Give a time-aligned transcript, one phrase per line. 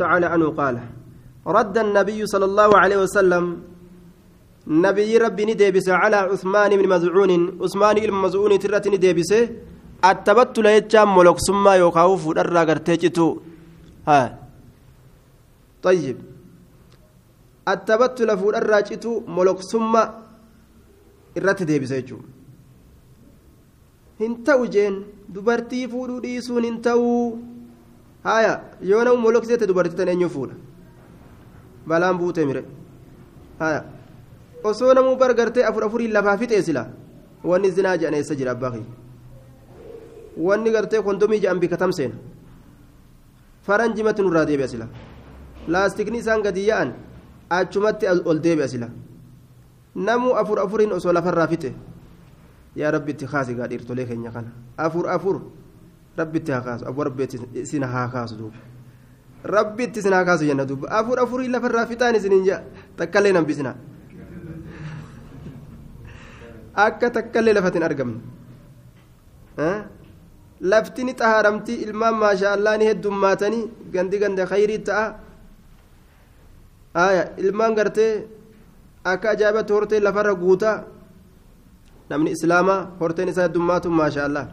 [0.00, 0.76] تعالى عنه قال
[1.56, 3.44] رد النبي صلى الله عليه وسلم
[4.86, 9.32] نبي ربي نديبس على عثمان بن مزعون عثمان بن مزعون ترت نديبس
[10.10, 13.28] التبتل يجام ملوك ثم يخاوف درا غرتيجتو
[14.08, 14.20] ها.
[15.82, 16.16] طيب.
[17.72, 19.94] التبتل فودرا جتو ملوك ثم
[21.38, 22.28] irratti deebisa jechuudha
[24.20, 24.96] hin ta'u jeen
[25.34, 26.64] dubartii fuudhuu dhiisuun
[28.24, 28.52] haya
[28.90, 30.54] yoo namu molokseete dubartii tan eenyu fuudha
[31.86, 32.64] balaan buute mire
[33.58, 33.84] haya
[34.64, 36.86] osoo namuu bargartee afur afurii lafaa fixee sila
[37.44, 38.84] wanni zinaa jedhan eessa jira abbaa kiyya
[40.48, 42.12] wanni gartee kondomii jedhan bika tamseen
[43.66, 44.86] faranjimatti nurraa deebi'a sila
[45.68, 46.92] laastikni isaan gadi yaa'an
[47.50, 48.88] achumatti ol deebi'a sila
[49.94, 51.72] namuu afur afuriin osoo lafarraa fixe
[52.76, 54.50] yaa rabbi itti kaasi gaa dhiirtolee keenya kana
[54.86, 55.36] afur afur
[56.20, 58.58] rabbitti haa kaasu abu rabbitti isin haa kaasu duuba
[59.56, 62.60] rabbitti isin haa kaasu jenna duuba afur afurii lafarraa fixaan isiniin jaa
[62.96, 63.72] takkallee nambisina
[66.84, 68.20] akka takkallee lafatin argamne
[70.70, 75.04] lafti ni xahaaramti ilmaan maasha allaa ni heddummaatanii gandi ganda khayrii ta'a
[77.04, 78.12] aya ilmaan gartee
[79.12, 80.76] akka ajaa'ibatti hortee lafarra guutaa
[82.10, 84.44] namni islaamaa horteen isaa heddummaatu maasha allah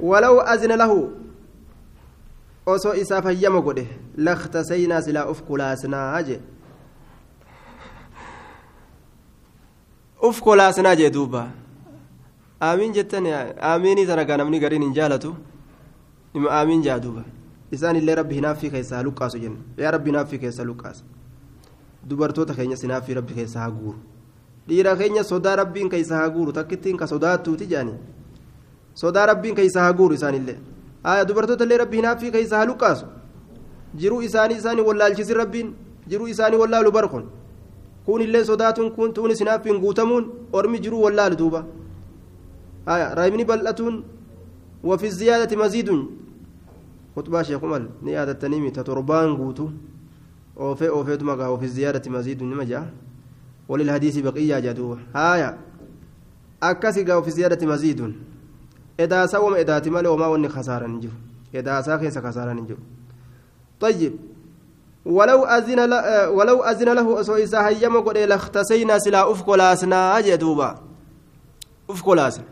[0.00, 1.10] ولو أذن له
[2.66, 6.40] osoo isaaf hayyama godhe laktasaynaa silaa uf kulaasnaa jee
[10.28, 11.42] uf kulaasnaa jee duuba
[12.68, 13.26] aamiin jettan
[13.70, 15.30] aamiinii tanagaa namni gariin hin jaalatu
[16.34, 17.22] nima aamiin jaa duuba
[17.78, 21.04] isaan illee rabbi hinaaffii keessaa luqqaasu jenna yaa rabbi hinaaffii keessaa luqqaasa
[22.10, 23.98] dubartoota keenya sinaaffii rabbi keessaa haa guuru
[24.68, 27.98] dhiira keenya sodaa rabbiin keessaa haa guuru takkittiin ka sodaattuuti jaanii
[29.00, 30.56] sodaa rabbiin keessa haa guuru isaanillee
[31.28, 33.06] dubartoota illee rabbi hinaaffii keessa haa luqqaasu
[34.02, 35.72] jiruu isaanii isaanii wallaalchisi rabbiin
[36.12, 37.24] jiruu isaanii wallaalu barkun
[38.06, 41.64] kun illee sodaatuun kun tuunis hinaaffiin guutamuun ormi jiruu wallaalu duuba
[43.18, 44.04] raayimni bal'atuun
[44.90, 46.04] wafi ziyaadati maziidun
[47.14, 49.72] khutbaa sheek umal ni yaadattanii mita torbaan guutu
[50.56, 52.86] oofee oofeetuma gaa wafi ziyaadati maziidun nima jaa
[53.68, 55.58] وللحديث بقية جدوبة هايا
[56.62, 58.14] أكسي في زيادة مزيد
[58.98, 61.14] edaati malee homaa wanni kasaaran hin jiru
[61.52, 62.82] edaasaa keessa kasaaraan hin jiru
[63.80, 64.12] طيب
[65.04, 65.80] ولو أذن
[66.32, 70.70] ولو أذن له أسوء إسا هيما قد لاختصينا سلا أفكلاسنا جدوبا
[71.90, 72.44] أفكلاسنا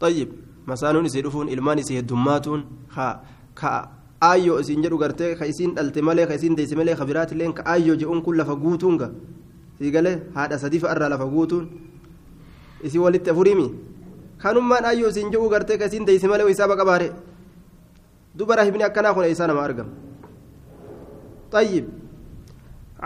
[0.00, 0.28] طيب
[0.66, 3.20] مسانون يسيرفون إلمان يسيدماتون خا
[3.56, 3.88] كا
[4.20, 7.62] ayyoo isin jedhu gartee ka isin dhalte malee ka isin deesse malee kabiraati illee ka
[7.74, 9.08] ayyoo jedhuun kun lafa guutuun ga
[9.78, 11.64] sii galee haadha sadii fa'arraa lafa guutuun
[12.82, 13.66] isii walitti afuriimi
[14.46, 17.08] kanummaan ayyoo isin jedhu gartee ka isin deesse malee isaaba qabaare
[18.38, 19.92] dubara hibni akkanaa kun isaa nama argama?
[21.56, 21.86] طيب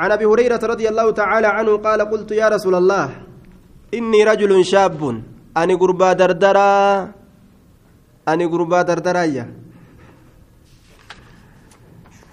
[0.01, 3.07] عن ابي هريره رضي الله تعالى عنه قال قلت يا رسول الله
[3.95, 5.01] اني رجل شاب
[5.61, 6.73] اني غربا دردرا
[8.29, 9.25] اني غربا دردرا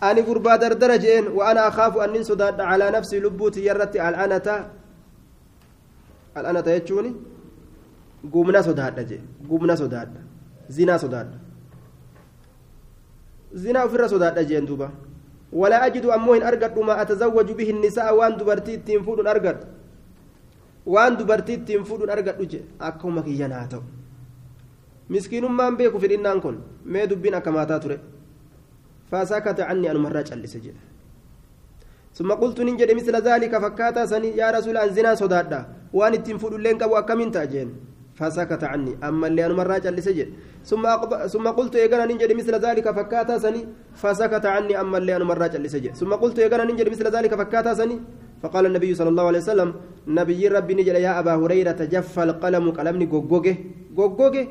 [0.04, 4.70] أني قربا دردرة جئين وأنا أخاف أن صداد على نفسي لبوتي يرت الأنة
[8.24, 9.20] الأنة يجوني قومنا صداد جئ
[9.50, 10.10] قومنا صداد
[10.70, 11.30] زنا صداد
[13.54, 14.90] زنا أفر صداد جئين دوبا
[15.54, 19.60] ولا أجد أموهن أرقد ما أتزوج به النساء وأن دبرتي تنفود أرقد
[20.86, 23.82] وأن دبرتي تنفود أرقد جئ أكوما كي يناتو
[25.10, 26.56] مسكين ما بيكو في الإنان كن
[26.86, 27.98] ما دبين أكماتا تري
[29.12, 30.76] فسكت عني أن مرة جلس جد
[32.18, 35.60] ثم قلت ننجد مثل ذلك فكاتا سني يا رسول أن زنا صدادا
[35.94, 37.70] وأن التنفود لين كبوا كمين تاجين
[38.20, 38.94] فسكت عني.
[39.08, 40.30] أما اللي أن مرة جلس جد
[40.70, 41.12] ثم أقب...
[41.34, 43.62] ثم قلت يا ننجد مثل ذلك فكاتا سني
[44.02, 44.74] فسكت عني.
[44.82, 47.98] أما اللي أن مرة جلس جد ثم قلت يا ننجد مثل ذلك فكاتا سني
[48.42, 49.70] فقال النبي صلى الله عليه وسلم
[50.20, 53.56] نبي ربي نجد يا أبا هريرة جف القلم قلمني غوغوغه
[53.98, 54.44] غوغوغه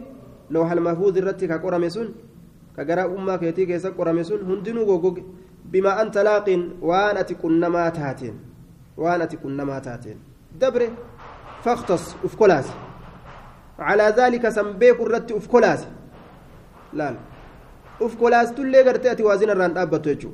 [0.55, 2.09] لوح المحفوظ الرتي كقرم سن
[2.77, 5.23] kagaraa ummaa keetii keessa qorame sun hundinuu goggoge
[5.73, 8.35] bimaa anta laaqin waan ati qunnamaa taateen
[9.03, 10.19] waan ati qunnamaa taateen
[10.61, 10.89] dabre
[11.65, 12.75] faktas uf kolaase
[19.11, 20.33] ati waazina irraan dhaabbattu jechuu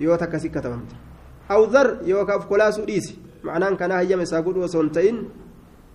[0.00, 0.94] yoo takka si katabamte
[1.48, 5.18] aw dhar yookaa uf kolaasuu dhiisi macnaan kanaa hayyama isaa godhu osoo hin ta'in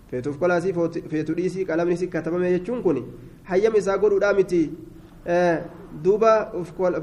[0.09, 0.73] feetu uf kolaasii
[1.11, 2.99] feetu dhiisii qalamni si katabame jechuun kun
[3.43, 4.61] hayyama isaa godhuudhaa miti
[6.03, 6.51] duuba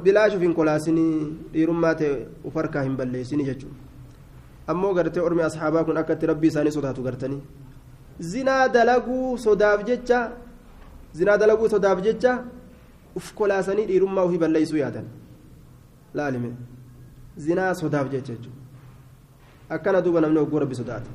[0.04, 1.16] bilaash uf hin kolaasinii
[1.52, 2.12] dhiirummaa ta'e
[2.44, 3.76] uf harkaa hin balleessinii jechuudha
[4.74, 7.42] ammoo gartee ormi asxaabaa kun akkatti rabbii isaanii sodaatu gartanii
[8.30, 10.18] zinaa dalaguu sodaaf jecha
[11.18, 12.32] zinaa dalaguu sodaaf jecha
[13.18, 15.06] uf kolaasanii dhiirummaa ofii balleessuu yaadan
[16.18, 16.50] laalime
[17.46, 18.60] zinaa sodaaf jecha jechuudha
[19.74, 21.10] akkana duuba namni ogguu rabbi sodaata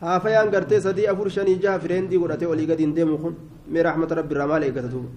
[0.00, 3.34] haafayaan gartee sadii afur shanii jaha fireendii godhatee olii gadiin deemu kun
[3.72, 5.10] mee raaxmata rabbi irraa maal eeggata duuba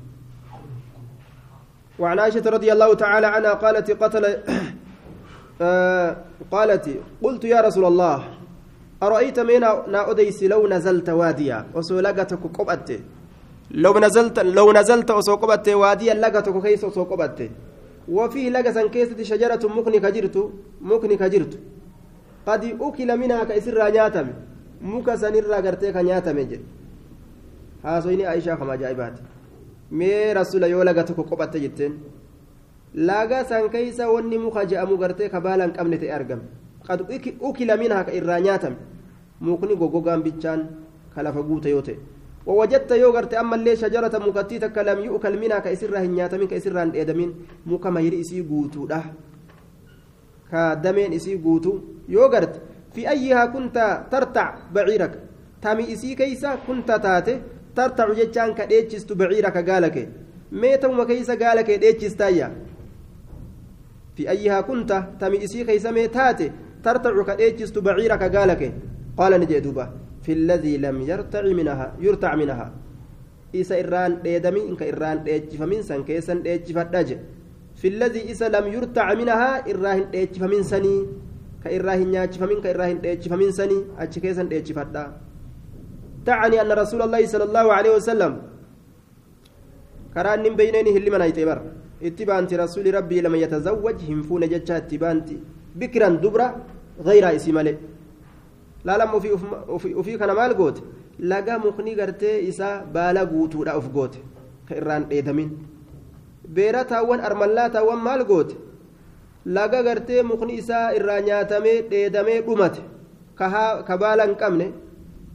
[2.00, 4.26] وعن عائشة رضي الله تعالى عنها قالت قتل
[5.62, 6.10] آه
[6.52, 6.86] قالت
[7.24, 8.16] قلت يا رسول الله
[9.04, 9.64] أرأيت من
[10.12, 12.90] أديس لو نزلت واديا؟ وسولقتك قبأت
[13.72, 17.40] لو نزلت لو نزلت وسوقبت واديا لقتك كيس وسوقبت
[18.16, 20.36] وفيه لقسا كيسة شجرة مكني كجرت
[20.82, 21.54] مكني كجرت.
[22.48, 24.28] قد أكل منها كيسر نياتم.
[24.82, 26.62] مكسن الرقرتك نياتم جد
[27.86, 29.14] هاسويني عائشة كما جايبات
[29.92, 31.94] mee rasula yoo laga tokko qophatte jetteen
[32.94, 35.30] laga san keeysa wanni muka je'amu gartee
[36.89, 37.01] qad
[37.41, 38.77] ukila minhaa ka irraa nyaatame
[39.41, 40.61] mukni goggogaan bichaan
[41.15, 41.99] ka lafa guute yoo ta'e
[42.47, 47.35] ووجدت يوغرت أما اللي شجرة مكتيتك لم يؤكل منها كإسرها نياتمين كإسرها ندمين
[47.67, 49.01] مكا ما يري إسي قوتو ده
[50.53, 51.73] كدمين إسي قوتو
[52.09, 52.55] يوغرت
[52.95, 53.77] في أيها كنت
[54.13, 55.13] ترتع بعيرك
[55.63, 57.41] تامي إسي كيسا كنت تاتي
[57.75, 60.09] tartacu jechaan ka dheechistu baciira ka gaala kee
[60.61, 62.51] mee ta'uma keeysa gaala kee dheechistaayya
[64.15, 64.63] fi ayyihaa
[66.84, 68.72] ka gaala kee
[69.18, 69.86] qaala ni jee duuba
[70.22, 72.68] fi alladii lam yartaci minaha yurtac minaha
[73.54, 77.18] isa irraan dheedamin ka irraan dheechifamin san keessan dheechifadha je
[77.80, 81.00] fi alladii isa lam yurtac minahaa irraa hin dheechifamin sanii
[81.64, 85.04] ka irraa hin nyaachifamin ka irraa hin dheechifamin sanii achi keessan dheechifadha
[86.26, 88.34] تعني أن رسول الله صلى الله عليه وسلم
[90.14, 91.58] كران بينين هل من ايتبر
[92.08, 95.30] اتبانت رسول ربي لما يتزوج هنفون جتشا اتبانت
[95.76, 96.54] bikiran dubra
[97.06, 97.78] gayraa isii malee
[98.86, 100.82] laalam ofii kana maal goote
[101.20, 104.20] laga mukni gartee isaa baala guutuudha of goote
[104.68, 105.50] ka irraan dheedamin
[106.56, 108.56] beera taawwan armallaa taawwan maal goote
[109.46, 112.82] laga gartee mukni isaa irraa nyaatamee dheedamee dhumate
[113.88, 114.72] ka baala hin qabne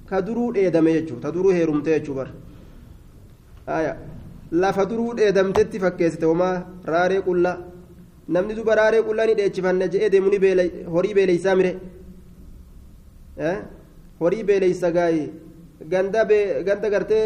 [0.08, 2.26] ka duruu dheedame jechuudha ta duruu heerumte jechuudha
[4.64, 6.56] lafa duruu dheedamtetti fakkeessite homaa
[6.92, 7.73] raaree qullaa.
[8.28, 10.38] Namni duba raaree qullaa ni dheechifanna jedhee deemu ni
[10.94, 11.72] horii beeleysaa mire
[14.20, 15.24] horii beeleysa gaayi
[15.92, 16.24] ganda
[16.68, 17.24] ganda gartee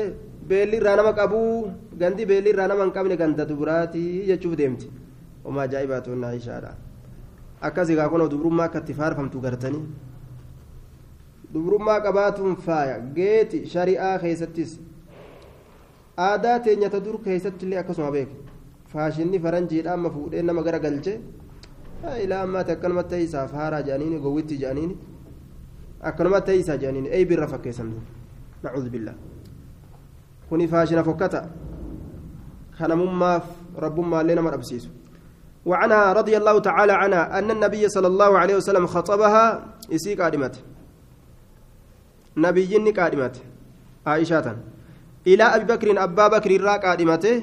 [0.49, 1.71] beelli irraa nama qabuu
[2.03, 4.91] gandi beelli irraa nama hin qabne ganda dubraatii jechuuf deemti
[5.45, 6.75] homaa ajaa'ibaatu naa ishaadha
[7.71, 9.85] akkasii gaa kunoo dubrummaa akka itti faarfamtu gartanii.
[11.53, 14.79] dubrummaa qabaatuun faaya geeti shari'aa keessattis
[16.29, 18.37] aadaa teenyata dur keessatti illee akkasuma beeku
[18.93, 21.15] faashinni faranjiidha amma fuudhee nama gara galche
[22.25, 24.95] ilaa ammaati akkanumatti ta'isaaf haaraa jedhaniini gowwitti jedhaniini
[26.11, 27.91] akkanumatti ta'isaa jedhaniini eey birra fakkeessan
[28.63, 29.17] nacuudhu billaa
[30.49, 31.41] kuni faashina fokkata
[32.79, 33.45] kanamummaaf
[33.87, 34.91] rabbummaallee nama dhabsiisu
[35.69, 39.45] وعنها رضي الله تعالى عنها أن النبي صلى الله عليه وسلم خطبها
[39.93, 40.61] إسيك آدمته
[42.37, 43.37] نبيين قادمت
[44.07, 44.57] عائشة
[45.27, 47.35] إلى أبي بكر أبا بكر الراك قادمته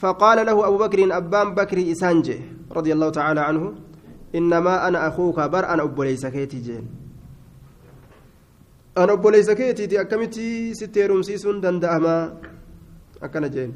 [0.00, 2.40] فقال له أبو بكر أبان بكر إسانجي
[2.72, 3.74] رضي الله تعالى عنه
[4.34, 6.86] إنما أنا أخوك بر أنا أبو ليس كيتي جين
[8.98, 12.40] أنا أبو ليس كيتي أكمتي ستيرم سيسون دندأما.
[13.22, 13.72] أكنا جين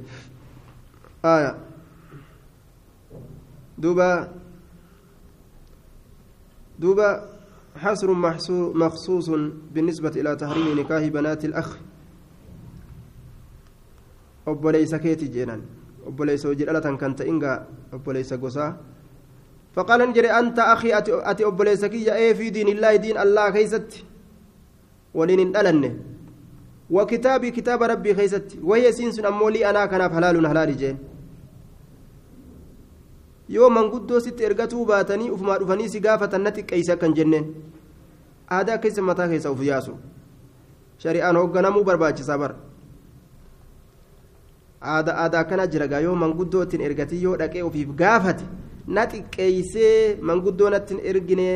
[1.24, 1.56] آية.
[3.78, 4.28] دوبا.
[6.78, 7.10] دوبا.
[7.76, 8.12] حصر
[8.74, 9.30] مخصوص
[9.72, 11.76] بالنسبة إلى تحريم نكاح بنات الأخ.
[14.46, 15.62] obboleeysa keeti jedhan
[16.06, 18.72] obboleeysa hojii dhalatan kan ta'ingaa obboleeysa gosaa
[19.74, 24.02] فقال نجري أنت أخي أتي, أتي أبوليسك يا في دين الله دين الله كيست
[25.14, 25.92] ولين ألنه
[26.90, 30.98] وكتابي كتاب ربي كيست وهي سينس أمولي أنا كان حلال حلال جين
[33.50, 37.46] manguddoo sitti ergatuu baatanii ufumaa dhufanii si gaafatan natti qeeysa kan jenneen
[38.56, 39.94] aadaa keessa mataa keessa uf yaasu
[41.02, 42.54] shari'aan hoogganamuu barbaachisaa bara
[44.82, 48.44] aadaa aadaa akkana jira gaa yoo manguddoo ittiin ergatii yoo dhaqee ofiif gaafate
[48.96, 51.48] na xiqqeeysee manguddoo natti hin ergine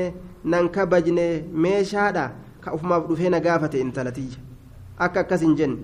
[0.55, 1.27] nan kabajne
[1.67, 2.25] meeshaadha
[2.65, 4.39] ka ufumaaf dhufee na gaafate intalatiyya
[5.07, 5.79] akka akkas hin jenne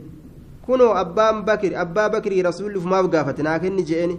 [0.66, 4.18] kunoo abbaan bakiri abbaa bakirii rasuulli ufumaaf gaafate naa kenni je'eni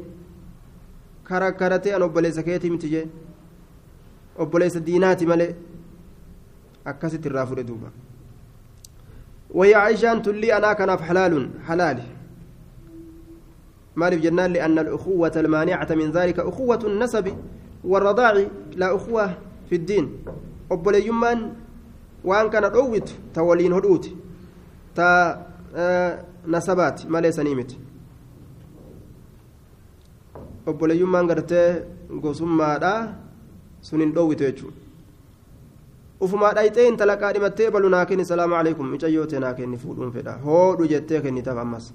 [1.29, 3.05] karakkaratee an obboleessa keetii miti jee
[4.45, 5.51] obboleessa diinaati malee
[6.93, 7.91] akkasitti irraa fudhe duuba
[9.53, 11.99] وهي عائشة تلي أنا كناف حلال حلال
[13.95, 17.35] مالف جنان لأن الأخوة المانعة من ذلك أخوة النسب
[17.83, 18.45] والرضاع
[18.75, 19.33] لا أخوة
[19.69, 20.17] في الدين
[20.71, 21.53] أبولي يمان
[22.23, 24.09] وأن كان أوت تولين هدوت
[24.95, 25.45] تا
[25.75, 27.71] آه نسبات ما ليس نيمت
[30.65, 31.85] obboleeyyummaan gartee
[32.23, 32.91] gosummaadha
[33.81, 34.77] sun hin dhoowwitu jechuudha
[36.25, 40.33] ufumaa dhayxee intala qaadhimattee balu naa kenni salaamu alaikum micayyoo tee naa kenni fuudhuun fedha
[40.45, 41.87] hoodhu jettee kennitaaf ammas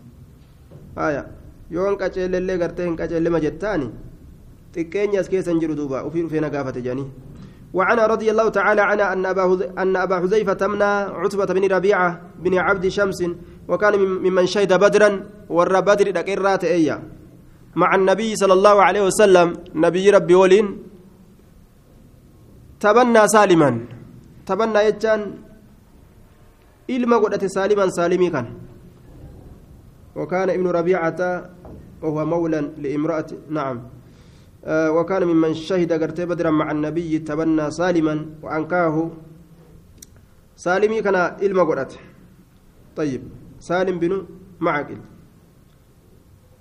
[0.97, 1.23] haya
[1.71, 3.91] yoo hin qaceellellee gartee hin qaceellema jettaani?
[4.75, 6.05] Xiqqeenyi as keessa hin jiru duuba.
[6.05, 7.09] Ufii dhufee gaafate jedhanii
[7.77, 9.45] وعن رضي الله تعالى عنها أن أبا
[9.83, 12.11] أن أبا حذيفة تمنى عتبة بن ربيعة
[12.45, 13.21] بن عبد شمس
[13.69, 15.11] وكان ممن شهد بدرا
[15.57, 17.01] ور بدر دقيرات إياه
[17.77, 20.67] مع النبي صلى الله عليه وسلم نبي ربي ولين
[22.81, 23.71] تبنى سالما
[24.49, 25.21] تبنى يجان
[26.91, 28.47] إلما قدت سالما سالمي كان
[30.17, 31.21] وكان ابن ربيعة
[32.03, 33.83] وهو مولى لامرأة نعم.
[34.65, 39.11] آه وكان ممن شهد قرتي بدرا مع النبي تبنى سالما وأنكاه.
[40.57, 41.87] سالمي كان إلما
[42.97, 43.23] طيب
[43.61, 44.27] سالم بن
[44.61, 44.99] معقل.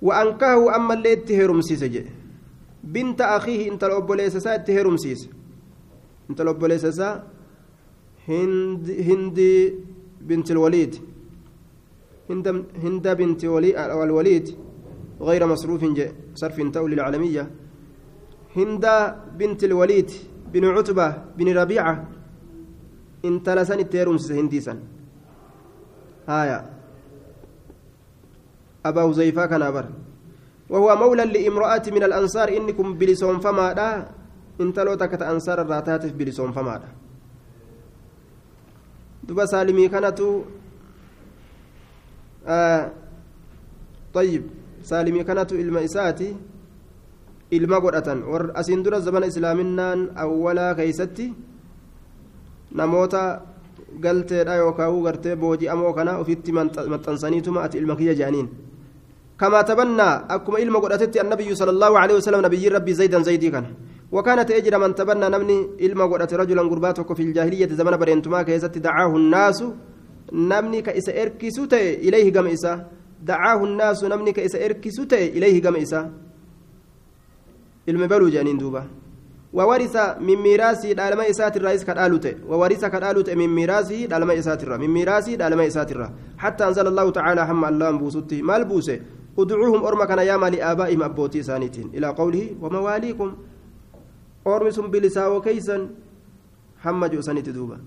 [0.02, 2.06] وأنكاه أما اللي اتهرم سيسجي.
[2.84, 5.30] بنت أخيه انت الأبوليس سا اتهرم سيس.
[6.30, 7.24] انت الأبوليس سا
[8.28, 9.40] هند هند
[10.22, 10.96] بنت الوليد.
[12.30, 12.48] هند
[12.84, 14.65] هند بنت ولي الوليد.
[15.22, 15.86] غير مصروف
[16.36, 17.52] صرف تولي العالمية.
[18.56, 18.86] هند
[19.38, 20.12] بنت الوليد
[20.54, 21.08] بن عتبة
[21.38, 22.08] بن ربيعة.
[23.26, 24.80] انت لسان التهرم سيس هنديسا
[26.28, 26.70] هايا.
[28.86, 29.86] أبا هزيفة كان أبر.
[30.70, 34.10] وهو مولى لامرأة من الأنصار إنكم بلسون فما دا
[34.62, 36.90] انت لو تكت أنصار الراتات بلسون فما دا
[39.24, 40.22] دبا سالمي كانت
[42.48, 42.92] آه
[44.14, 44.44] طيب.
[44.90, 46.30] سالمي كانت المئساتي
[47.52, 48.20] ilma godhatan
[48.60, 51.26] asiin dura zamana islaaminaan awwalaa keeysatti
[52.80, 53.42] namoota
[54.04, 56.52] galteedha yookaan gartee booji'amoo kana ofitti
[56.94, 58.50] maxxansaniituma ati ilma kiyya jedhaniin
[59.40, 63.66] كما تبنى أكما إلما قدرتي النبي صلى الله عليه وسلم نبي ربي زيدا زيدي كان.
[64.12, 69.12] وكانت أجر من تبنى نمني إلما قدرت رجلا قرباتك في الجاهلية زمن برينتما كيست دعاه
[69.16, 69.60] الناس.
[70.32, 71.74] نمني كإس إركسوت
[72.06, 72.74] إليه قم إسا
[73.26, 76.02] دعاه الناس نمني كإس إركسوت إليه قم إسا.
[77.90, 78.84] إلما بلو جانين دوبا.
[79.54, 84.78] وورث من ميراثه دالما إسات الرئيس كدالوته وورث كدالوته من ميراثه دالما إسات الرا.
[84.78, 86.10] من ميراثه دالما إسات الرا.
[86.38, 89.00] حتى أنزل الله تعالى حم الله بوسطه ما البوسة؟
[89.40, 91.88] ادعوهم أرمى كان ياما لآبائهم أبوتي سانيتين.
[91.98, 93.30] إلى قوله ومواليكم.
[94.48, 95.78] أرمسهم بلسا وكيسا.
[96.84, 97.80] حم جوسانيت دوبا.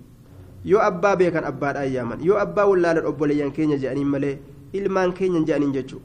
[0.64, 4.38] yoo abbaa beekan abbaadha ayyaaman yoo abbaa wallaalan obboleeyyan keenya je'aniin malee
[4.72, 6.00] ilmaan keenya je'aniin jechuu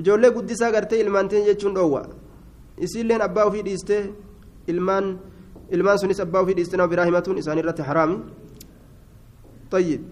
[0.00, 2.02] ijoollee guddisaa gartee ilmaan teenya jechuun dhoowwa
[2.86, 4.02] isiilleen abbaa ofii dhiistee
[4.72, 5.06] ilmaan
[5.70, 8.16] ilmaan sunis abbaa ofii dhiistee nama biraa himatuun isaan irratti haraami
[9.72, 10.02] tayyib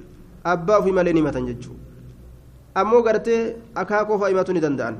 [0.54, 1.82] abbaa ofii malee himatan jechuudha
[2.80, 3.42] ammoo gartee
[3.82, 4.96] akaakoo fa'a himatu ni danda'an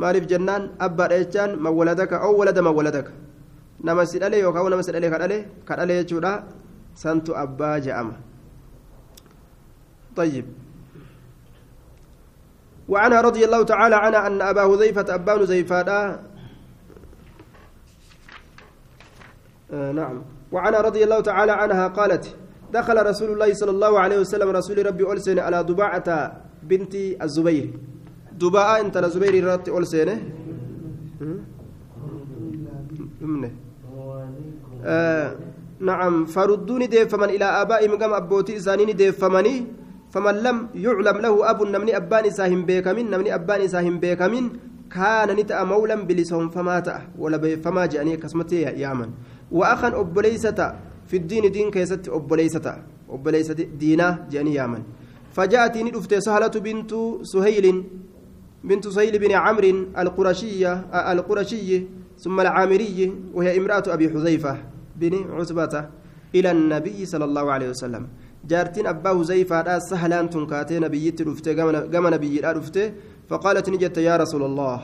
[0.00, 3.12] maaliif jennaan abbaadha jechaan man waladaka oo walada man waladaka
[3.86, 5.38] nama si dhale yookaan nama si dhale ka dhale
[5.68, 6.32] ka dhale jechuudha
[7.04, 8.14] santu abbaa je'ama
[10.16, 10.44] طيب
[12.88, 16.20] وعنها رضي الله تعالى عنها أن أبا هذيفة أبان زيفادا
[19.72, 19.92] آه.
[19.92, 20.22] نعم.
[20.52, 22.36] وعنها رضي الله تعالى عنها قالت
[22.72, 26.08] دخل رسول الله صلى الله عليه وسلم رسول ربي ألسن على دباعة
[26.62, 27.70] بنت الزبير.
[28.32, 30.08] دباعة أنت الزبير رات ألسن
[34.84, 35.36] آه
[35.80, 36.24] نعم.
[36.26, 39.66] فردوني ديفمن إلى آبائهم قام أبوتي إسانيني ديفمني.
[40.12, 44.44] فمن لم يعلم له أب نمني أبان إساهم بيكمين نمني أبان إساهم بيكمين
[44.92, 49.10] كان نتأ مولا بلسهم فما تأ ولا فما جاني كسمتي يامن
[49.52, 50.58] وأخا أبليسة
[51.08, 52.66] في الدين دين كيست أبليسة
[53.10, 54.82] أبليسة دينا جاني يامن
[55.32, 56.92] فجاءتني دفت سهلة بنت
[57.22, 57.84] سهيل
[58.64, 60.72] بنت سهيل بن عمرو القرشية
[61.12, 61.82] القرشي
[62.18, 64.56] ثم العامري وهي امرأة أبي حذيفة
[64.96, 65.74] بن عتبة
[66.34, 68.08] إلى النبي صلى الله عليه وسلم.
[68.50, 71.46] جارتين أبا حذيفة سهلان تنكاتي نبيت دفت
[71.94, 72.76] قام نبي دفت
[73.28, 74.78] فقالت نجت يا رسول الله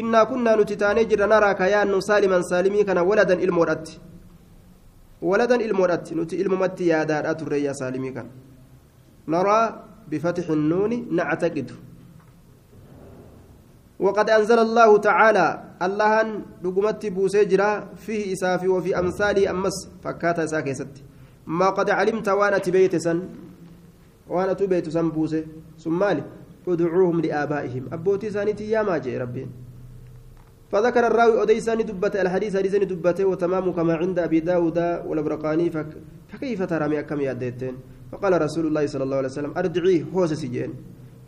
[0.00, 3.88] إنا كنا نتتاني جر نراك يا سالما سالمي كان ولدا المرأت
[5.22, 8.28] ولدا المرأت نتي الممت يا دار أتري يا سالمي كان
[9.28, 9.60] نرى
[10.10, 11.68] بفتح النون نعتقد
[14.04, 15.46] وقد أنزل الله تعالى
[15.86, 16.12] الله
[16.64, 17.70] لقمت بوسجرا
[18.04, 21.11] فيه إسافي وفي أمثالي أمس فكاتا ساكيست
[21.46, 23.22] ما قد علمت وأنا تبيت سن
[24.28, 25.46] وأنا تبيت سن بوسي
[25.78, 26.24] ثم مالي
[26.68, 27.84] ادعوهم لآبائهم.
[27.92, 29.50] أبوتي سانيتي يا ما جاء ربين
[30.72, 35.86] فذكر الراوي أديساني دبته الحديث حديثني دبته وتمام كما عند أبي داود والبرقاني فك
[36.28, 37.74] فكيف ترى كم يديتين
[38.12, 40.74] فقال رسول الله صلى الله عليه وسلم أرجعيه هو سجين.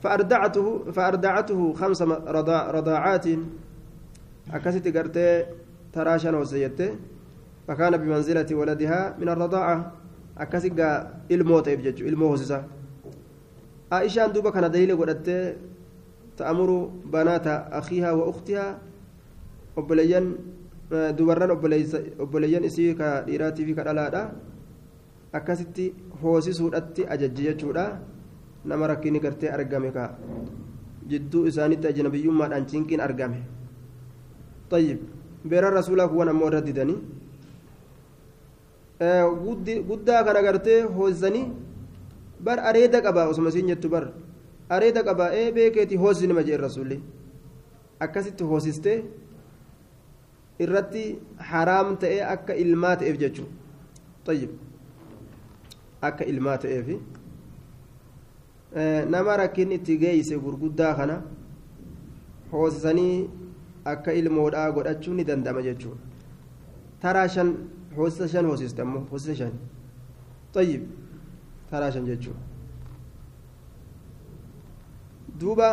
[0.01, 2.03] فأردعته فأردعته خمس
[2.37, 3.27] رضا رضاعات.
[4.53, 5.47] أكست قرتي
[5.93, 6.91] تراشا وسيته
[7.69, 9.93] فكان بمنزلة ولدها من الرضاعة.
[10.39, 10.81] أكست
[11.31, 12.53] الموت يبجج الموت
[13.93, 15.29] عائشة دوبا كان دليل قلت
[16.37, 16.71] تأمر
[17.13, 17.47] بنات
[17.81, 18.67] أخيها وأختها
[19.77, 20.27] وبليان
[21.17, 24.23] dubarran obboleeyyan isii ka dhiiraatii fi ka dhalaadha
[25.33, 25.87] akkasitti
[26.23, 27.85] hoosisuudhatti ajajji jechuudha
[28.65, 30.15] nama rakkinni gartee argame ka
[31.09, 33.43] jidduu isaanitti ajnabiyyummaadhaan cinqiin argame
[34.71, 34.99] طيب
[35.45, 36.99] beera rasuulaa kuwwan ammoo irra didanii
[39.01, 39.25] Eh,
[39.89, 41.51] guddaa kana gartee hoosanii
[42.41, 44.13] bar areeda qabaa osuma isiin jettu bar
[44.69, 47.03] areeda qabaa ee beekeeti hoosni nama jee rasuulli
[48.01, 49.03] akkasitti hoosistee
[50.61, 51.05] irratti
[51.51, 53.53] haraam ta'ee akka ilmaa ta'eef jechuudha.
[54.25, 54.51] Tayyib.
[56.03, 56.89] Akka ilmaa ta'eef.
[58.77, 61.23] Eh, nama rakkin itti geeyse gurguddaa kana
[62.53, 63.31] hoosisanii
[63.85, 65.99] akka ilmoodhaa godhachuu ni danda'ama jechuudha.
[67.01, 67.57] Taraa shan.
[68.33, 69.53] Shan hoosiste ammoo hoosisa shan
[70.55, 70.83] طيب
[71.73, 72.41] jechuudha
[75.41, 75.69] duuba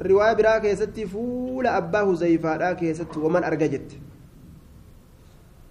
[0.00, 3.96] riwaayaa biraa keessatti fuula abbaa huzayfaadhaa keessatti waman arga jette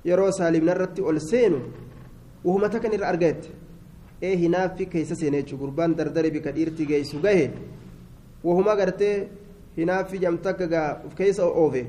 [0.05, 1.59] yeroo saalimna irratti ol seenu
[2.45, 3.49] wahuma takkan irra arga jette
[4.21, 7.51] ee hinaaffi keessa seene jechuudha gurbaan dardare bika dhiirti geessu gahe
[8.43, 9.15] wahuma gartee
[9.77, 11.83] hinaaffi jamtakka gaa of keessa oofe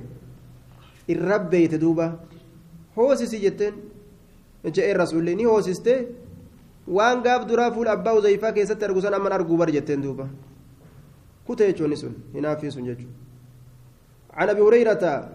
[1.14, 2.06] irra beeyte duuba
[2.96, 3.74] hoosisi jetteen.
[4.64, 5.94] Je'een rasuulli ni hoosiste.
[6.86, 10.28] Waan gaaf duraa fuula abbaa huzayfaa keessatti argu san amman arguu bar jetteen duuba.
[11.60, 13.08] يجوني سن هنا في سن يجو
[14.32, 15.28] عن ابي هريره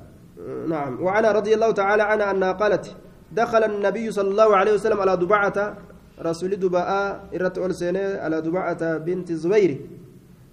[0.68, 2.96] نعم وعنها رضي الله تعالى عنها انها قالت
[3.32, 5.78] دخل النبي صلى الله عليه وسلم على دبعة
[6.22, 6.90] رسول دباء
[7.36, 9.72] إرت سنة على دبعة بنت الزبير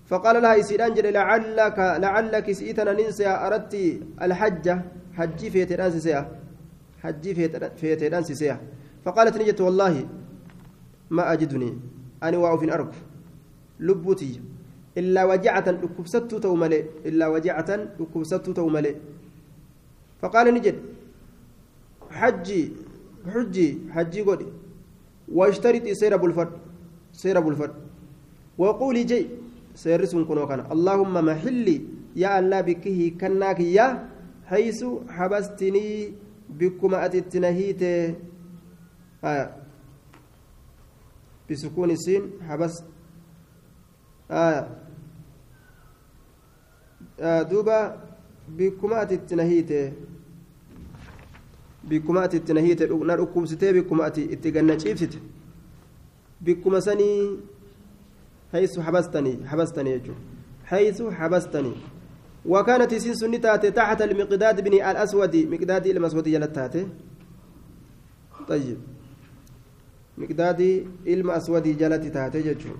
[0.06, 3.74] فقال لها إسيران جل لعلك لعلك سئتنا ننسى أردت
[4.22, 4.82] الحجة
[5.16, 6.41] حجي في تنانسي سيا
[7.02, 7.30] حجي
[7.76, 8.56] في تنانسي سيا
[9.04, 9.94] فقالت نجت والله
[11.10, 11.70] ما أجدني.
[12.22, 12.94] أنا واقف أرك
[13.80, 14.40] لبتي
[14.98, 16.80] إلا وجعة ركبست توملي.
[17.08, 18.92] إلا وجعة ركبست توملي.
[20.22, 20.76] فقال نجد
[22.10, 22.62] حجي
[23.32, 24.46] حجي حجي قولي.
[25.32, 26.52] واشترط سير أبو الفرد.
[27.12, 27.74] سير أبو الفرد.
[28.58, 29.26] وقولي جي.
[29.74, 30.60] سير سن كنو كان.
[30.74, 31.76] اللهم محلي.
[32.16, 34.08] يا الله بكه كناك يا
[34.46, 35.88] حيث حبستني.
[36.58, 37.82] بكما أتتنهيت
[39.24, 39.56] آه
[41.50, 42.82] بسكون السين حبس
[44.30, 44.82] آه
[47.50, 47.96] duuba
[48.48, 49.92] bikkuma ati itti nahiite
[51.88, 55.18] bikkuma ati itti nahiite na dhukkubsitee bikkuma ati itti ganna ciibsite
[56.40, 57.38] bikkuma sanii
[58.52, 58.80] haysu
[62.46, 66.86] وكانت سين سنتات تحت المقداد بن الأسود مقداد المسود جلتاته
[68.48, 68.78] طيب
[70.18, 70.60] مقداد
[71.06, 72.74] المسود جلت تاته جتشو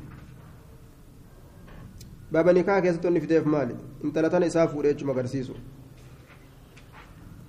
[2.33, 5.55] keessatti onni fideef maali intala tana isaa fuudhee jechuma agarsiisu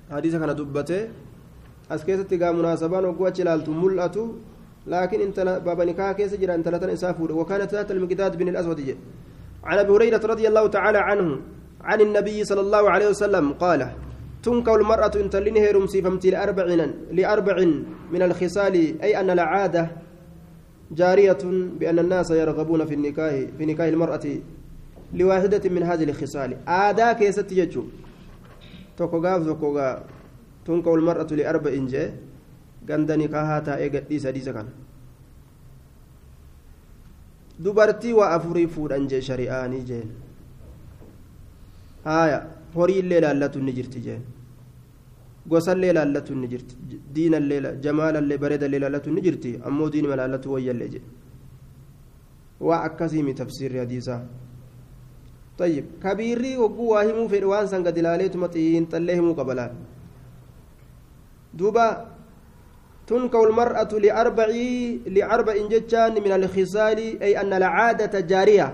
[0.10, 1.04] hadiisa kana dubbatee
[1.89, 4.23] as keessatti gaa munaasabaan hogguu achi ilaaltu mul'atu
[4.91, 8.49] laakiin intala baaba nikaa keessa jira intala tana isaa fuudhe wakaana taata almiqdaad bin
[9.63, 11.39] عن ابي هريره رضي الله تعالى عنه
[11.84, 13.82] عن النبي صلى الله عليه وسلم قال
[14.43, 16.63] تنكو المرأة إن تلينه رمسيفمتي لأربع
[17.12, 17.56] لأربع
[18.12, 19.84] من الخصال أي أن العادة
[20.91, 21.43] جارية
[21.80, 24.26] بأن الناس يرغبون في النكاح في نكاح المرأة
[25.13, 26.58] لواحدة من هذه الخصال.
[26.67, 27.84] آدا كيست يجو
[28.98, 30.04] توكو غاف توكو غا.
[30.65, 32.06] تنكو المرأة لأربع إنجي
[32.88, 34.72] ganda nikaahaa taa'ee gadhiisa hadiisa kana
[37.65, 39.84] dubartii waa afurii fuudhan jee shari'aanii
[42.03, 42.37] haya
[42.75, 44.21] horii illee laallatu ni jirti jeen
[45.51, 46.75] gosallee laallatu ni jirti
[47.15, 51.01] diinallee jamaalallee bareedallee laallatu ni jirti ammoo diinima laallatu wayyallee jee
[52.67, 54.21] waa akkasiimi tafsiirri hadiisaa
[55.57, 59.71] طيب كبيري وقوا واهمو في روان سان قد لاليت مطين طلهم قبلان
[61.53, 61.87] دوبا
[63.07, 64.47] تنكو المرأة لأربع
[65.07, 68.67] لأربع جتان من الخصال أي أن العادة جارية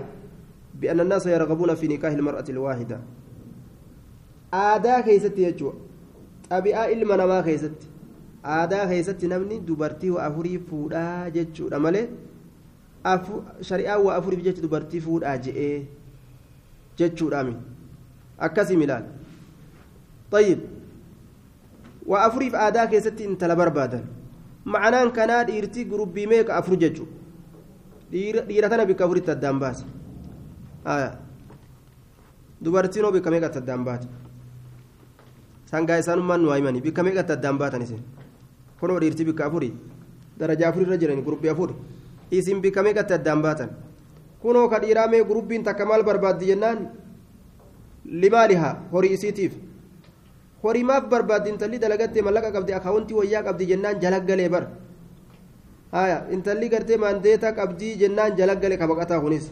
[0.80, 2.98] بأن الناس يرغبون في نكاح المرأة الواحدة
[4.54, 5.72] آدا كيست يجوا
[6.50, 7.78] طبيعة إلما نما كيست
[8.44, 12.08] آدا كيست نمني دبرتي وأفري فودا جتشو أمالي
[13.06, 15.84] أفو شريعة وأفري بجت دبرتي فودا جئ
[17.00, 17.56] jechuudhaami
[18.38, 19.04] akkasii milaal
[20.30, 20.58] طيب
[22.06, 24.04] waa afuriif aadaa keessatti intala barbaadan
[24.74, 27.06] ma'anaan kanaa dhiirtii gurubbii meeqa afur jechu
[28.12, 29.84] dhiira tana bikka afuritti addaan baase
[32.64, 34.06] dubartiin oo bikka meeqatti addaan baate
[35.70, 38.00] sangaa isaanummaan nu himanii bikka meeqatti addaan baatan isin
[38.80, 39.72] kunoo dhiirti bikka afurii
[40.38, 41.70] darajaa afurirra jiran gurubbii afur
[42.30, 43.70] isin bikka meeqatti addaan baatan
[44.42, 46.78] kunoo ka dhiiraa mee gurubbiin takka maal barbaaddi jennaan
[48.04, 49.52] limaalihaa horii isiitiif
[50.62, 54.64] horii maaf barbaaddi intalli dalagattee mallaqa qabdi akaawuntii wayyaa qabdi jennaan jalaggalee bar
[55.92, 59.50] haya intalli gartee maandeetaa qabdii jennaan jalaggalee kabaqataa kunis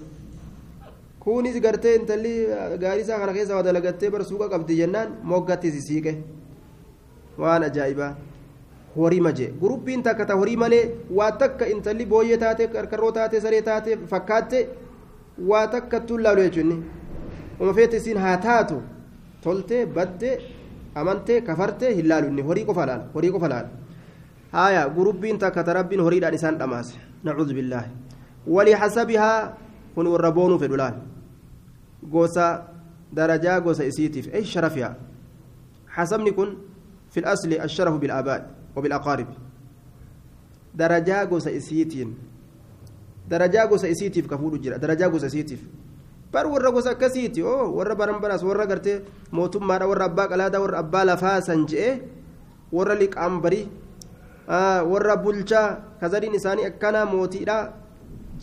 [1.28, 2.32] kunis gartee intalli
[2.82, 6.12] gaarii isaa kana keessa waa dalagattee bar suuqa qabdi jennaan moggatti sisiiqe
[7.42, 8.12] waan ajaa'ibaa
[8.96, 10.84] horii maje gurubbiin takka ta horii malee
[11.18, 14.60] waa takka intalli booyyee taate qarqarroo taate saree taate fakkaatte
[15.50, 16.72] waa takka tun laalu jechuun
[17.60, 18.80] uma feete isiin haa taatu
[19.44, 20.34] toltee baddee
[20.94, 23.68] amantee kafartee hin laalu inni horii qofa laala horii qofa laala
[24.56, 27.90] haaya gurubbiin takka ta rabbiin horiidhaan isaan dhamaase nacuudhu billaahi
[28.56, 29.38] walii hasabihaa
[29.94, 30.96] kun warra boonuu fedhu laal
[32.02, 32.68] gosa
[33.12, 34.94] darajaa gosa isiitiif ay sharafihaa
[35.86, 36.68] hasabni kun
[37.10, 38.40] في الأصل الشرف بالآباء
[38.76, 39.28] وبالأقارب
[40.74, 42.14] درجة غوسا إسيتين
[43.28, 45.08] درجة غوسا إسيتيف كفول جرا درجة
[46.32, 49.00] بر ورا غوسا كسيتي أو ورا برمبراس ورا غرتي
[49.32, 52.02] موتوم مارا ورا أبا قلادا ورا أبا لفا سنجئ
[52.72, 53.68] ورا لك أمبري
[54.48, 57.74] آه ورا بولشا كزرين إساني أكنا موتيرا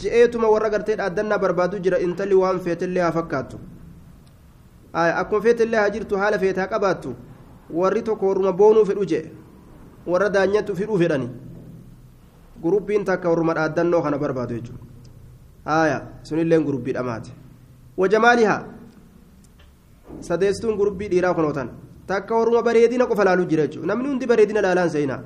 [0.02, 3.58] je'eetuma warra gartee dhaaddannaa barbaadu jira intalli waan feetillee haa fakkaattu
[5.22, 7.16] akkuma feetillee haa jirtu haala feete haa qabaattu
[7.80, 9.24] warri tokko warruma boonuu fedhu jee
[10.14, 11.30] warra daanyattu fidhuu fedhani
[12.64, 14.84] gurubbiin takka warruma dhaaddannoo kana barbaadu jechuudha
[15.72, 15.98] haaya
[16.30, 17.32] sunilleen gurubbii dhamaate
[18.02, 18.62] wajamaalihaa
[20.28, 21.70] sadeessituun gurubbii dhiiraa kunootan
[22.12, 25.22] takka warruma bareedina qofa laaluu jira jechuudha namni hundi bareedina laalaan seenaa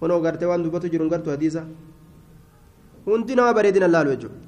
[0.00, 1.62] kunoo gartee waan dubbatu jiru gartuu hadiisa
[3.06, 4.38] hundi nama bareedina laalu jechuudha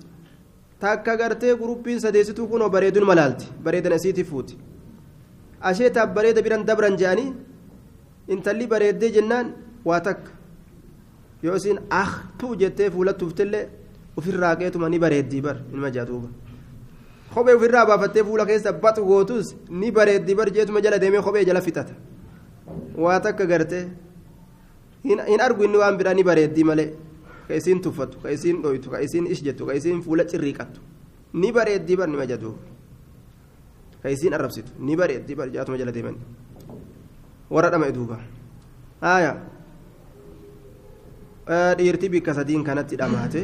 [0.82, 4.54] takka gartee gurubbiin sadeessituu kunoo bareedinuma laalti bareedina isiitiif fuuti.
[5.68, 7.32] asheetaaf bareeda biran dabran je'anii
[8.34, 9.46] intalli bareeddee jennaan
[9.88, 10.30] waa takka
[11.42, 13.64] yoo isin ah tuu jettee fuulattuuftillee
[14.18, 16.28] ofirraa qeetuma ni bareeddii bar ilma jaatuuba
[17.34, 19.46] kophee ofirraa baafattee fuula keessa baxu gootus
[19.80, 21.94] ni bareeddii bar jeetuma jala deemee kophee jala fixata
[23.04, 23.84] waa takka gartee
[25.04, 26.88] hin argu inni waan biraa ni bareeddii malee
[27.56, 30.80] ish jettu ka isiin fuula cirriiqattu
[31.34, 32.58] ni bareeddii bar nima jaatuuba
[34.02, 36.16] ka isiin arrabsitu ni bareeddi barjaatuma jala deeman
[37.50, 38.18] warra dhama duuba
[39.00, 39.32] haaya
[41.78, 43.42] dhiirti bikka sadiin kanatti dhamaate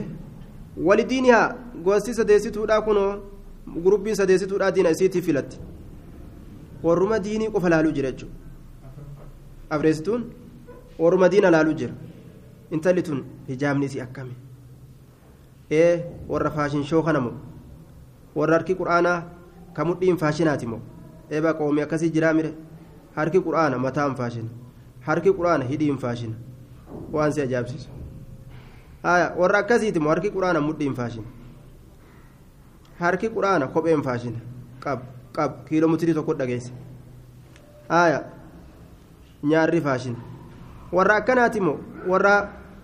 [0.76, 3.10] walidiinihaa gosti sadeessituudha kunoo
[3.84, 5.58] gurubbiin sadeessituudha diina isiitii filatti
[6.82, 8.34] warruma diinii qofa laaluu jira jechuudha
[9.76, 10.24] afreessituun
[10.98, 11.94] warruma diina laaluu jira
[12.70, 14.34] intalli tun hijaabni isii akkami
[15.70, 17.34] ee warra faashin shoo kana moo
[18.34, 19.22] warra harki quraanaa
[19.76, 20.80] ka mudhiin faashinaati moo
[21.30, 22.50] eeba qoomii akkasii jiraa mire
[23.16, 24.48] harki quraana mataan faashina
[25.06, 26.34] harki quraana hidhiin faashina
[27.12, 27.88] waan si ajaa'ibsiisu
[29.02, 31.26] haya warra akkasiiti moo harki quraana mudhiin faashina
[33.00, 34.38] harki quraana kopheen faashina
[34.84, 35.00] qab
[35.36, 36.72] qab kiiloomeetirii tokko dhageesse
[39.50, 40.18] nyaarri faashina
[40.96, 41.76] warra akkanaati moo?
[42.10, 42.34] Warra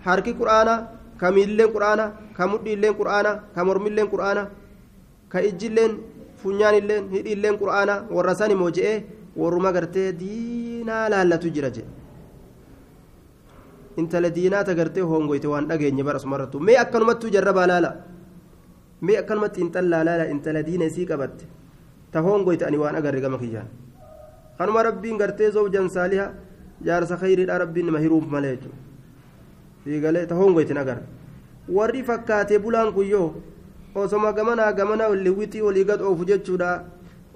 [0.05, 0.73] harki quraana
[1.19, 2.05] ka miilleen quraana
[2.37, 4.43] ka mudhiilleen quraana ka mormilleen quraana
[5.31, 5.91] ka ijjilleen
[6.41, 8.97] funyaanilleen hidhiilleen quraana warra san immoo je'ee
[9.41, 11.89] warruma gartee diinaa laallatu jira jedhe
[14.01, 17.91] intala diinaata gartee hongoyte waan dhageenye bara sumarrattu mee akkanumattuu jarrabaa laala?
[19.05, 21.45] Mee akkanumatti intalaa laala intala diina isii qabatte?
[22.11, 23.67] Ta hongoyte ani waan agarre gama kiyyaan.
[24.57, 26.25] Kanuma rabbiin gartee zawjan saaliha
[26.85, 28.77] jaarsa khayriidha rabbiin nima hiruuf malee jechuudha
[29.83, 31.03] fiigalee ta hongoyte agarre
[31.77, 33.27] warri fakkaatee bulaan kuyyoo
[34.03, 36.69] osoma gamanaa gamana liwwitii olii gad oofu jechuudha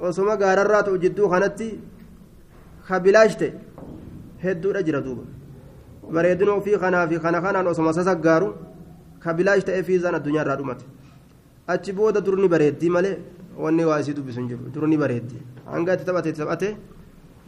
[0.10, 1.67] osoma gaararraa ta'u jidduu kanatti
[2.88, 3.47] kabilaashte
[4.43, 5.23] hedduudha jira duuba
[6.15, 8.49] bareedina ofii kanaa fi kana kanaan osoma sasaggaaru
[9.23, 10.86] kabilaash ta'ee fiizaan addunyaarraa dhumate
[11.73, 13.15] achi booda durni bareeddii malee
[13.63, 16.67] wanni waa isii dubbisu hin jiru durni bareeddii hanga itti taphate taphate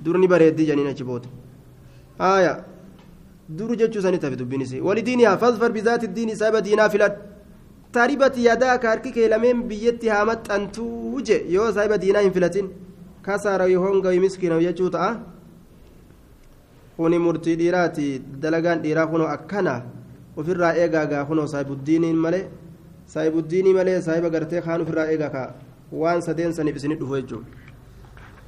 [0.06, 1.28] durni bareeddii janiin achi booda
[2.22, 2.54] آية.
[3.50, 7.14] دور جتشو سني تفي دبينسي ولدينها فاظفر بذات الدين سبب دينا فلاد
[7.94, 12.68] تربت يداك هركك لمن بيتي هامت أن توجه يو سبب دينا فلاتين
[13.26, 15.16] كسر يهونغ يمسكين ويجوت أه
[16.98, 18.06] kuni murtii dhiiraati
[18.42, 19.74] dalagaan dhiiraa kunoo akkana
[20.40, 22.46] ofirraa eegaa gaa kunoo saahibuddiiniin malee
[23.14, 25.50] saahibuddiinii malee saahiba gartee kaan ofirraa eegaa kaa
[26.02, 27.46] waan sadeen saniif isinitti dhufu jechuudha.